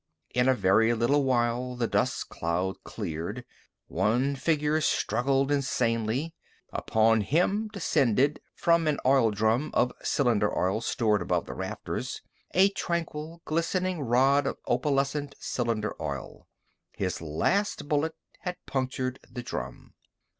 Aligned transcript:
In 0.33 0.49
a 0.49 0.55
very 0.55 0.95
little 0.95 1.23
while 1.23 1.75
the 1.75 1.85
dust 1.85 2.27
cloud 2.27 2.83
cleared. 2.83 3.45
One 3.87 4.35
figure 4.35 4.81
struggled 4.81 5.51
insanely. 5.51 6.33
Upon 6.73 7.21
him 7.21 7.67
descended 7.67 8.41
from 8.55 8.87
an 8.87 8.97
oil 9.05 9.29
drum 9.29 9.69
of 9.75 9.93
cylinder 10.01 10.57
oil 10.57 10.81
stored 10.81 11.21
above 11.21 11.45
the 11.45 11.53
rafters 11.53 12.23
a 12.55 12.69
tranquil, 12.69 13.43
glistening 13.45 14.01
rod 14.01 14.47
of 14.47 14.57
opalescent 14.65 15.35
cylinder 15.39 15.93
oil. 16.01 16.47
His 16.93 17.21
last 17.21 17.87
bullet 17.87 18.15
had 18.39 18.57
punctured 18.65 19.19
the 19.29 19.43
drum. 19.43 19.93